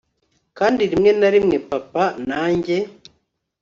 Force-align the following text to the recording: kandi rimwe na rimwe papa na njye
kandi 0.57 0.81
rimwe 0.91 1.11
na 1.19 1.29
rimwe 1.33 1.57
papa 1.69 2.03
na 2.27 2.41
njye 2.55 2.77